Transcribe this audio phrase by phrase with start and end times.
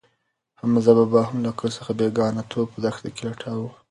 [0.59, 3.69] حمزه بابا هم له عقل څخه بېګانه توب په دښته کې لټاوه.